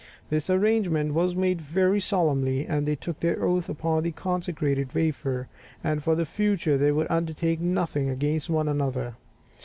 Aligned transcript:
This 0.31 0.49
arrangement 0.49 1.13
was 1.13 1.35
made 1.35 1.61
very 1.61 1.99
solemnly, 1.99 2.65
and 2.65 2.87
they 2.87 2.95
took 2.95 3.19
their 3.19 3.43
oath 3.43 3.69
upon 3.69 4.01
the 4.01 4.11
consecrated 4.11 4.95
wafer, 4.95 5.47
that 5.83 6.01
for 6.01 6.15
the 6.15 6.25
future 6.25 6.75
they 6.75 6.91
would 6.91 7.05
undertake 7.11 7.59
nothing 7.61 8.09
against 8.09 8.49
one 8.49 8.67
another. 8.67 9.13